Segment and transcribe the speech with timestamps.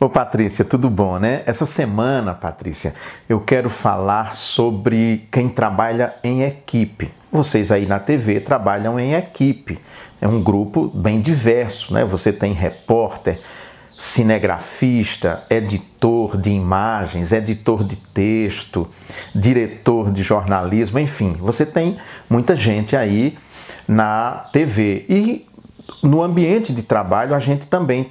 [0.00, 1.42] Ô Patrícia, tudo bom, né?
[1.44, 2.94] Essa semana, Patrícia,
[3.28, 7.10] eu quero falar sobre quem trabalha em equipe.
[7.32, 9.76] Vocês aí na TV trabalham em equipe.
[10.20, 12.04] É um grupo bem diverso, né?
[12.04, 13.40] Você tem repórter,
[13.98, 18.88] cinegrafista, editor de imagens, editor de texto,
[19.34, 21.98] diretor de jornalismo, enfim, você tem
[22.30, 23.36] muita gente aí
[23.88, 25.04] na TV.
[25.08, 25.44] E
[26.04, 28.08] no ambiente de trabalho a gente também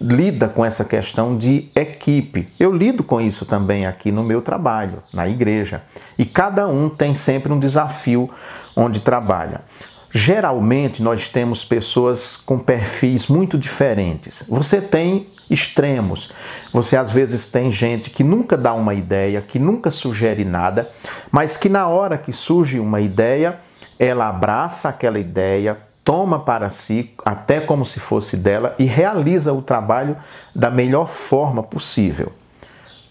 [0.00, 2.48] lida com essa questão de equipe.
[2.58, 5.82] Eu lido com isso também aqui no meu trabalho, na igreja.
[6.16, 8.30] E cada um tem sempre um desafio
[8.76, 9.62] onde trabalha.
[10.10, 14.44] Geralmente nós temos pessoas com perfis muito diferentes.
[14.48, 16.32] Você tem extremos.
[16.72, 20.90] Você às vezes tem gente que nunca dá uma ideia, que nunca sugere nada,
[21.30, 23.58] mas que na hora que surge uma ideia,
[23.98, 25.76] ela abraça aquela ideia,
[26.08, 30.16] toma para si, até como se fosse dela, e realiza o trabalho
[30.54, 32.32] da melhor forma possível.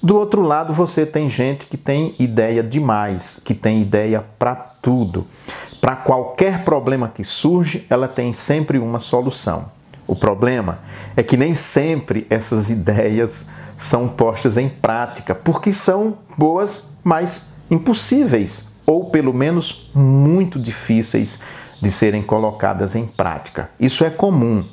[0.02, 5.28] Do outro lado, você tem gente que tem ideia demais, que tem ideia para tudo.
[5.80, 9.66] Para qualquer problema que surge, ela tem sempre uma solução.
[10.08, 10.80] O problema
[11.16, 18.72] é que nem sempre essas ideias são postas em prática, porque são boas, mas impossíveis,
[18.88, 21.44] ou pelo menos muito difíceis
[21.82, 23.70] de serem colocadas em prática.
[23.80, 24.66] Isso é comum.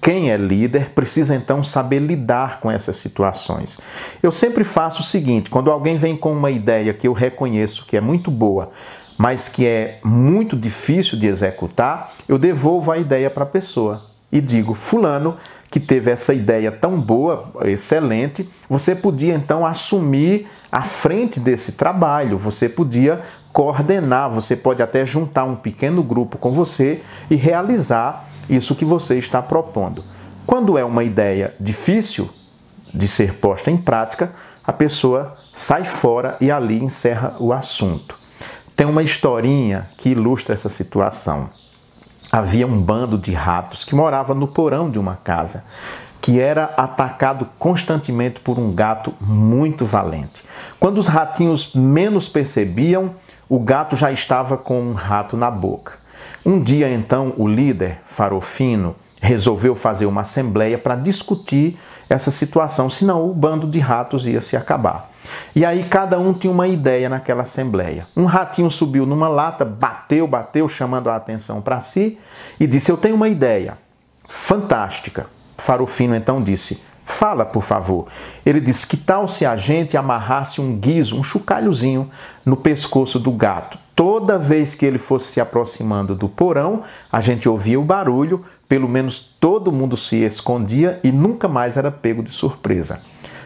[0.00, 3.80] Quem é líder precisa então saber lidar com essas situações.
[4.22, 7.96] Eu sempre faço o seguinte: quando alguém vem com uma ideia que eu reconheço que
[7.96, 8.70] é muito boa,
[9.16, 14.40] mas que é muito difícil de executar, eu devolvo a ideia para a pessoa e
[14.40, 15.36] digo: Fulano,
[15.74, 22.38] que teve essa ideia tão boa, excelente, você podia então assumir a frente desse trabalho,
[22.38, 23.22] você podia
[23.52, 29.18] coordenar, você pode até juntar um pequeno grupo com você e realizar isso que você
[29.18, 30.04] está propondo.
[30.46, 32.30] Quando é uma ideia difícil
[32.94, 34.30] de ser posta em prática,
[34.64, 38.16] a pessoa sai fora e ali encerra o assunto.
[38.76, 41.50] Tem uma historinha que ilustra essa situação.
[42.36, 45.62] Havia um bando de ratos que morava no porão de uma casa,
[46.20, 50.42] que era atacado constantemente por um gato muito valente.
[50.80, 53.14] Quando os ratinhos menos percebiam,
[53.48, 55.92] o gato já estava com um rato na boca.
[56.44, 61.78] Um dia, então, o líder, Farofino, resolveu fazer uma assembleia para discutir
[62.08, 65.10] essa situação, senão o bando de ratos ia se acabar.
[65.54, 68.06] E aí cada um tinha uma ideia naquela assembleia.
[68.16, 72.18] Um ratinho subiu numa lata, bateu, bateu, chamando a atenção para si
[72.58, 73.78] e disse: Eu tenho uma ideia
[74.28, 75.26] fantástica.
[75.56, 78.06] Farofino então disse: Fala, por favor.
[78.44, 82.10] Ele disse: Que tal se a gente amarrasse um guiso, um chocalhozinho,
[82.44, 83.78] no pescoço do gato?
[83.94, 86.82] Toda vez que ele fosse se aproximando do porão,
[87.12, 88.44] a gente ouvia o barulho,
[88.74, 93.00] pelo menos todo mundo se escondia e nunca mais era pego de surpresa.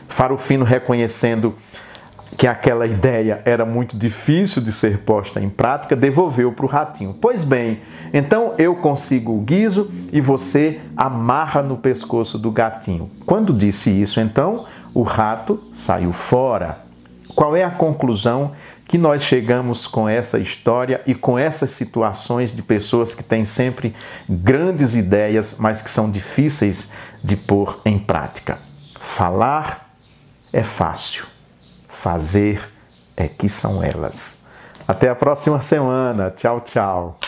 [0.08, 1.54] Farofino, reconhecendo
[2.34, 7.14] que aquela ideia era muito difícil de ser posta em prática, devolveu para o ratinho.
[7.20, 7.80] Pois bem,
[8.14, 13.10] então eu consigo o guiso e você amarra no pescoço do gatinho.
[13.26, 16.87] Quando disse isso, então, o rato saiu fora.
[17.38, 18.50] Qual é a conclusão
[18.88, 23.94] que nós chegamos com essa história e com essas situações de pessoas que têm sempre
[24.28, 26.90] grandes ideias, mas que são difíceis
[27.22, 28.58] de pôr em prática?
[28.98, 29.88] Falar
[30.52, 31.26] é fácil
[31.86, 32.60] fazer
[33.16, 34.42] é que são elas.
[34.88, 36.32] Até a próxima semana.
[36.32, 37.20] Tchau, tchau.